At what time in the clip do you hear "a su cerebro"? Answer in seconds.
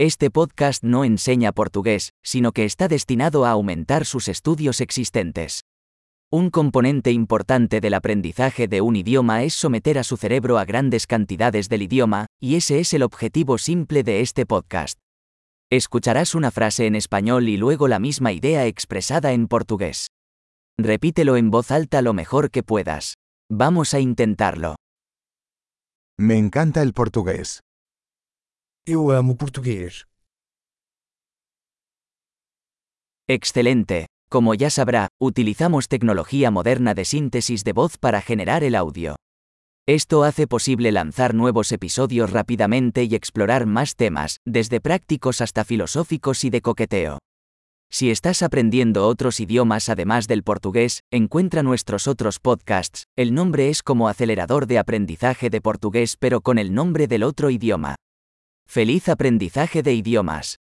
9.98-10.56